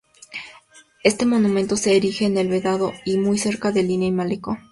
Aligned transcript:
Este 1.03 1.27
monumento 1.27 1.77
se 1.77 1.95
erige 1.95 2.25
en 2.25 2.35
El 2.39 2.47
Vedado 2.49 2.91
muy 3.19 3.37
cerca 3.37 3.71
de 3.71 3.83
Línea 3.83 4.07
y 4.07 4.11
Malecón. 4.11 4.57